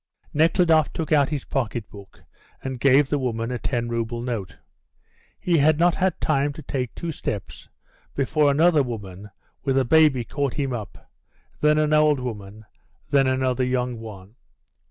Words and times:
Nekhludoff 0.33 0.91
took 0.93 1.11
out 1.11 1.29
his 1.29 1.45
pocket 1.45 1.87
book, 1.87 2.23
and 2.63 2.79
gave 2.79 3.07
the 3.09 3.19
woman 3.19 3.51
a 3.51 3.59
10 3.59 3.87
rouble 3.87 4.23
note. 4.23 4.57
He 5.39 5.59
had 5.59 5.77
not 5.77 5.93
had 5.93 6.19
time 6.19 6.53
to 6.53 6.63
take 6.63 6.95
two 6.95 7.11
steps 7.11 7.69
before 8.15 8.49
another 8.49 8.81
woman 8.81 9.29
with 9.63 9.77
a 9.77 9.85
baby 9.85 10.23
caught 10.23 10.55
him 10.55 10.73
up, 10.73 11.07
then 11.59 11.77
an 11.77 11.93
old 11.93 12.19
woman, 12.19 12.65
then 13.11 13.27
another 13.27 13.63
young 13.63 13.99
one. 13.99 14.33